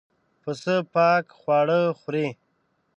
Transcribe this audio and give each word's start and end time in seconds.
پسه 0.41 0.75
پاک 0.93 1.25
خواړه 1.39 1.79
خوري. 1.99 2.27